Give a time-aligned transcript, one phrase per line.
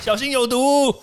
[0.00, 0.94] 小心有毒。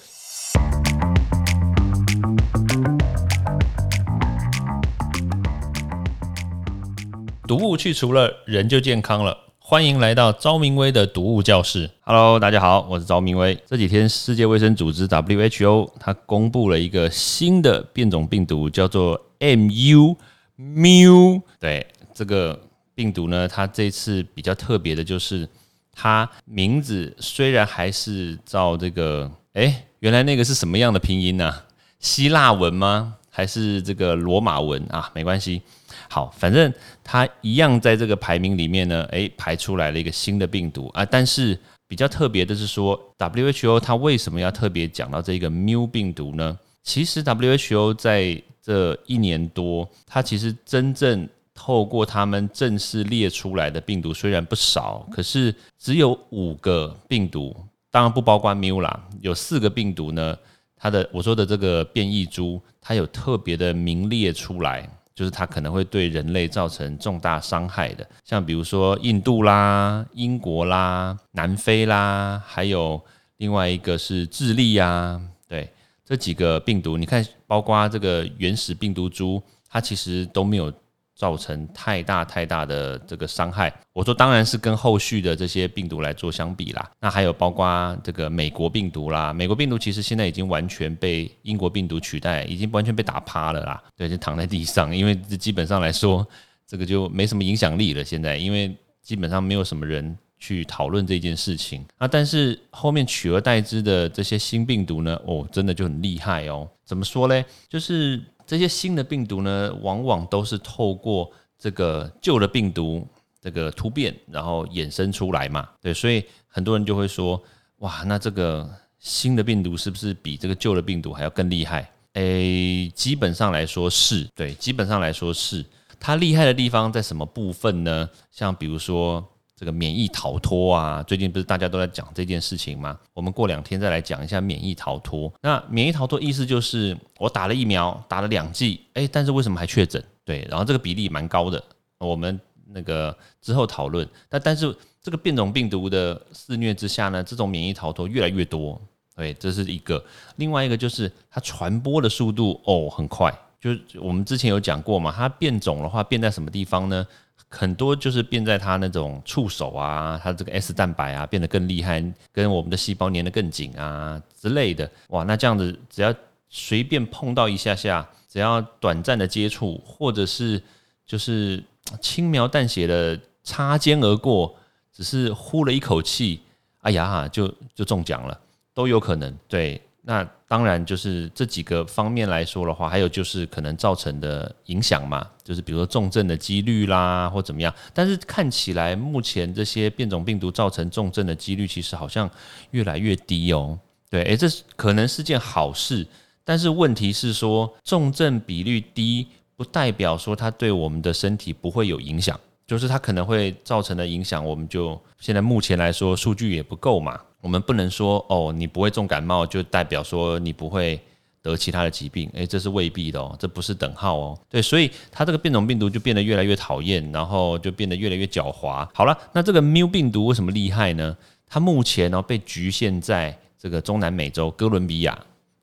[7.45, 9.37] 毒物去除了，人就健康了。
[9.59, 11.91] 欢迎来到昭明威的毒物教室。
[12.01, 13.55] Hello，大家好，我是昭明威。
[13.67, 20.15] 这几天，世界卫生组织 WHO 它公布了一个新的变种病毒，叫做 Mu
[20.57, 21.41] Mu。
[21.59, 22.59] 对，这个
[22.95, 25.47] 病毒呢，它这次比较特别的就是，
[25.95, 31.63] 它名字虽然还是照这个，哎，原来那个是什么样的拼音呢？
[31.99, 33.15] 希腊文吗？
[33.31, 35.09] 还是这个罗马文啊？
[35.15, 35.61] 没关系。
[36.09, 36.71] 好，反正
[37.03, 41.03] 它一样在这个排名里面呢，诶，排出来了一个新的病毒啊。
[41.03, 46.57] 但是比较特别的是说，WHO 它为什么要特别讲到这个 Mu 病毒呢？
[46.83, 57.55] 其实 WHO 在这一年多，它其实真正透过他们正式列出来的病毒虽然不少，可是只有五个病毒，
[57.89, 60.37] 当然不包括 Mu 啦，有四个病毒呢，
[60.75, 64.87] 它的我说的这个变异株，它有特别的名列出来。
[65.15, 73.01] 就是它可能会对人类造成重大伤害的，像比如说印度啦、英国啦、南非啦，还有
[73.37, 75.71] 另外一个是智利啊，对
[76.03, 80.69] 这几个病毒，你看，包括这个原始病毒株，它其实都没有。
[81.15, 86.91] 造成太大太大的这个伤害，我说当然是跟后续的这些病毒来做相比啦。
[86.99, 93.81] 那还有包括这个美国病毒啦，美国病毒其实现在已经完全被英国病毒取代，已经完全被打趴了啦。
[93.95, 96.27] 对，就躺在地上，因为这基本上来说，
[96.67, 98.03] 这个就没什么影响力了。
[98.03, 102.05] 现在因为基本上没有什么人去讨论这件事情啊。
[102.05, 106.69] 但是后面取而代之的这些新病毒呢，哦，真的就很厉害哦。
[106.83, 107.45] 怎么说嘞？
[107.69, 108.21] 就是。
[108.45, 113.07] 这些新的病毒呢，往往都是透过这个旧的病毒
[113.41, 115.67] 这个突变，然后衍生出来嘛。
[115.81, 117.41] 对，所以很多人就会说，
[117.77, 121.89] 哇，那这个新的病毒是不是比这个旧的病毒还要更厉害？
[122.13, 125.65] 诶，基本上来说是对，基本上来说是。
[125.99, 128.09] 它厉害的地方在什么部分呢？
[128.31, 129.27] 像比如说。
[129.55, 132.99] 这个免疫逃脱啊，最近不是大家都在讲这件事情吗？
[133.13, 135.31] 我们过两天再来讲一下免疫逃脱。
[135.41, 140.03] 那免疫逃脱意思就是我打了疫苗，打了两剂，哎，但是为什么还确诊？
[140.25, 141.63] 对，然后这个比例蛮高的。
[141.99, 144.05] 我们那个之后讨论。
[144.27, 148.79] 但但是这个变种病毒的肆虐之下呢，这种免疫逃脱越来越多。
[149.15, 150.03] 对，这是一个。
[150.35, 153.33] 另外一个就是它传播的速度哦很快，
[153.65, 157.07] 就我们之前有讲过嘛，它变种的话变在什么地方呢？
[157.49, 164.87] 很多就是变在它那种触手啊，它这个 S 蛋白啊变得更厉害，跟我们的细胞粘得更紧啊之类的。
[165.07, 166.13] 哇，那这样子只要
[166.47, 170.61] 随便碰到一下下，只要短暂的接触，或者是
[171.07, 171.63] 就是
[171.99, 174.55] 轻描淡写的擦肩而过，
[174.93, 176.41] 只是呼了一口气，
[176.81, 178.39] 哎呀，就就中奖了，
[178.75, 179.35] 都有可能。
[179.47, 179.81] 对。
[180.07, 187.73] 那当然就是这几个方面来说的话，还有就是可能造成的影响嘛，就是比如说重症的几率啦，或怎么样。
[187.91, 192.29] 但是看起来目前这些变种病毒造成重症的几率，其实好像
[192.69, 193.79] 越来越低哦。
[194.07, 196.05] 对，诶，这可能是件好事。
[196.43, 207.19] 但是问题是说，重症比率低，不代表说它对我们的身体不会有影响，就是它可能会造成的影响，我们就现在目前来说数据也不够嘛。
[207.45, 210.99] 我们不能说哦，你不会重感冒就代表说你不会
[211.43, 214.39] 得其他的疾病，诶，这是未必的哦，这不是等号哦。
[214.49, 218.89] 对，所以它这个变种病毒就变得越来越讨厌，然后就变得越来越狡猾。
[218.95, 221.15] 好了，那这个 Mu 病毒为什么厉害呢？
[221.47, 225.15] 它目前呢被局限在这个中南美洲哥伦比亚。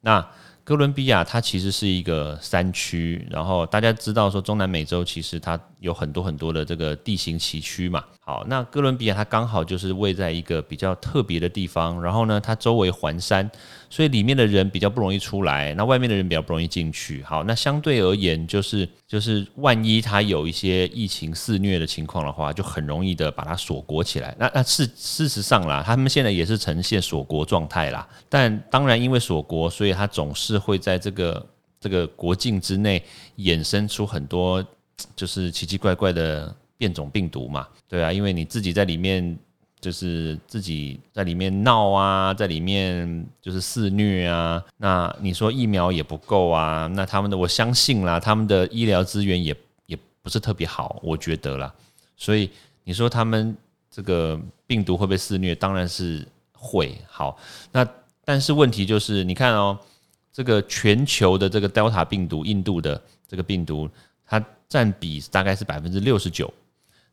[0.03, 0.25] 那
[0.65, 8.05] 哥伦比亚它其实是一个山区，然后大家知道说中南美洲其实它有很多很多的这个地形崎岖嘛。
[8.25, 13.51] 好，那哥伦比亚它刚好就是位在一个比较特别的地方，然后呢，它周围环山，
[13.91, 17.21] 所以里面的人比较不容易出来，那外面的人比较不容易进去。
[17.25, 24.33] 好，那相对而言，就是就是万一它有一些疫情肆虐的情况的话，就很容易的把它锁国起来。
[24.39, 28.07] 那那事事实上啦，他们现在也是呈现锁国状态啦。
[28.29, 31.47] 但当然，因为锁国，所以它总是是会在这个
[31.81, 33.03] 这个国境之内
[33.39, 34.65] 衍生出很多
[35.17, 36.55] 就是奇奇怪怪的。
[36.79, 39.39] 变种病毒嘛，对啊，因为你自己在里面，
[39.81, 44.61] 就是自己在里面闹啊，在里面就是肆虐啊。
[44.79, 46.89] 那你说疫苗也不够啊？
[46.89, 49.55] 那他们的我相信啦，他们的医疗资源也
[49.87, 51.73] 也不是特别好，我觉得啦。
[52.17, 52.51] 所以
[52.83, 53.57] 你说他们
[53.89, 55.55] 这个病毒会不会肆虐？
[55.55, 56.99] 当然是会。
[57.07, 57.39] 好，
[57.71, 57.89] 那
[58.25, 59.79] 但是问题就是，你看哦，
[60.33, 63.89] 这个全球的这个 Delta 病毒，印度的这个病毒，
[64.25, 66.53] 它占比大概是百分之六十九。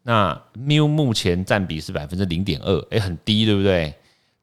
[0.02, 3.94] 那 Mu 目前占比是百分之零点二，哎，很低，对不对？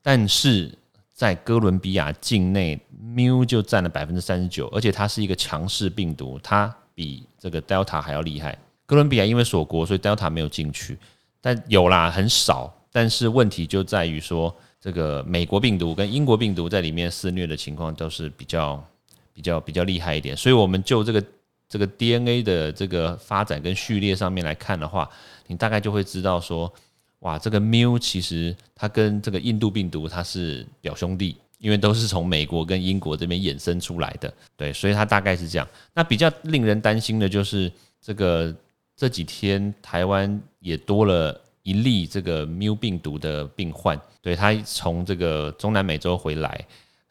[0.02, 0.70] 但是
[1.14, 8.56] 在哥伦比亚境内，mu 就占了百分之三十九，而且它是一个强势病毒，它比这个 delta 还要厉害。
[8.84, 10.99] 哥伦比亚因为锁国，所以 delta 没有进去，
[11.40, 12.73] 但有啦，很少。
[12.93, 18.84] 但是问题就在于说，这个美国病毒跟英国病毒在里面肆虐的情况都是比较
[19.32, 20.37] 比较比较厉害一点。
[20.37, 21.25] 所以，我们就这个
[21.69, 25.08] 这个 DNA 的这个发展跟序列上面来看的话，
[25.46, 26.73] 你大概就会知道说。
[27.20, 35.67] 哇，这个 mu 其实它跟这个印度病毒它是表兄弟，因为都是从美国跟英国这边衍生出来的，对，所以它大概是这样。
[35.94, 38.55] 那比较令人担心的就是这个
[38.94, 46.64] 这几天台湾也多了一例这个 mu 病毒的病患，对他从这个中南美洲回来，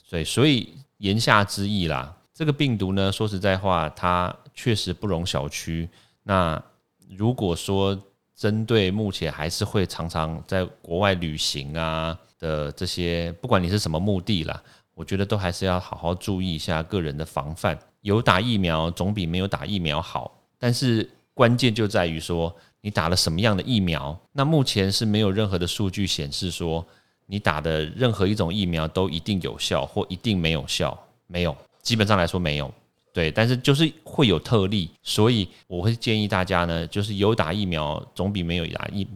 [0.10, 5.90] 对，所以言下之意啦，这个病毒呢，说实在话，它确实不容小觑。
[6.24, 6.64] 那
[7.10, 8.02] 如果说
[8.34, 14.64] 针对目前还是会常常在国外旅行啊的这些，不管你是什么目的啦，
[14.94, 17.78] 我觉得都还是要好好注意一下个人的防范。
[18.00, 22.56] 有打疫苗总比没有打疫苗好，但是关键就在于说
[22.86, 24.16] 你打了什么样的疫苗。
[24.32, 26.86] 那目前是没有任何的数据显示说
[27.26, 30.96] 你打的任何一种疫苗都一定有效或一定没有效，
[31.26, 32.72] 没有，基本上来说没有。
[33.12, 39.08] 对，但是就是会有特例，所以我会建议大家呢，就是有打疫苗总比没有打疫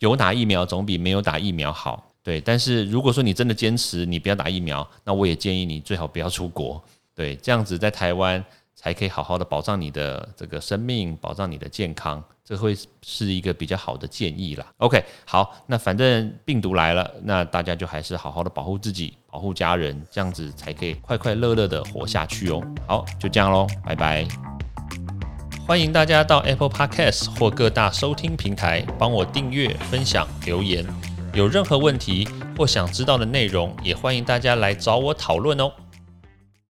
[0.00, 2.06] 有打疫苗总比没有打疫苗好。
[2.22, 6.82] 对，但是如果说你真的坚持你不要打疫苗，那我也建议你最好不要出国。
[7.14, 8.44] 对，这样子在台湾。
[8.76, 14.66] 才可以好好的保障你的这个生命，保障你的健康，这会是一个比较好的建议啦。
[14.76, 22.62] OK，好，那反正病毒来了，那大家就还是好好的保护自己，保护家人，这样子才可以快快乐乐的活下去哦。
[22.86, 24.28] 好，就这样喽，拜拜。
[25.66, 30.86] 欢迎大家到 Apple Podcast 或各大收听平台帮我订阅、分享、留言。
[31.32, 35.72] 有任何问题或想知道的内容，也欢迎大家来找我讨论哦。